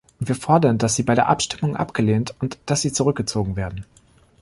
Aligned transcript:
Wir 0.17 0.33
fordern, 0.33 0.79
dass 0.79 0.95
sie 0.95 1.03
bei 1.03 1.13
der 1.13 1.29
Abstimmung 1.29 1.75
abgelehnt 1.75 2.33
und 2.39 2.57
dass 2.65 2.81
sie 2.81 2.91
zurückgezogen 2.91 3.55
werden. 3.55 3.85